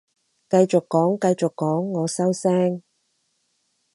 [0.49, 2.81] 繼續講繼續講，我收聲